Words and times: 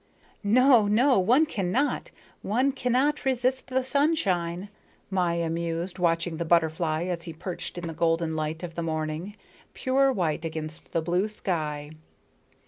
"No, 0.43 0.87
no 0.87 1.19
one 1.19 1.45
cannot 1.45 2.09
one 2.41 2.71
cannot 2.71 3.23
resist 3.23 3.67
the 3.67 3.83
sunshine." 3.83 4.69
Maya 5.11 5.47
mused, 5.47 5.99
watching 5.99 6.37
the 6.37 6.43
butterfly 6.43 7.03
as 7.03 7.21
he 7.25 7.33
perched 7.33 7.77
in 7.77 7.85
the 7.85 7.93
golden 7.93 8.35
light 8.35 8.63
of 8.63 8.73
the 8.73 8.81
morning, 8.81 9.35
pure 9.75 10.11
white 10.11 10.43
against 10.43 10.91
the 10.91 11.03
blue 11.03 11.27
sky. 11.27 11.91